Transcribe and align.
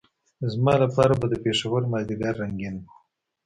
زما 0.51 0.73
لپاره 0.83 1.13
به 1.19 1.25
د 1.31 1.35
پېښور 1.43 1.81
مازدیګر 1.91 2.33
رنګین 2.41 2.75
وو. 2.79 2.89